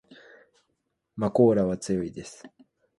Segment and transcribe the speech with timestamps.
[1.15, 2.49] まこーらは強いです